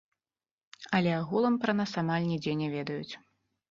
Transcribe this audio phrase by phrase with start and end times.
[1.01, 3.13] Але агулам пра нас амаль нідзе не ведаюць.